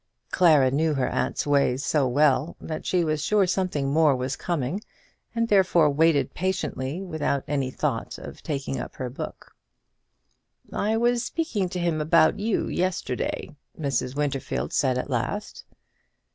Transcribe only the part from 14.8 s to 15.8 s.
at last.